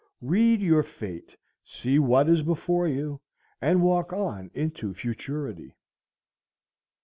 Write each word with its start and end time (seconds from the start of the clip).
Read 0.23 0.61
your 0.61 0.81
fate, 0.81 1.37
see 1.63 1.99
what 1.99 2.27
is 2.27 2.41
before 2.41 2.87
you, 2.87 3.21
and 3.61 3.83
walk 3.83 4.11
on 4.11 4.49
into 4.55 4.95
futurity. 4.95 5.75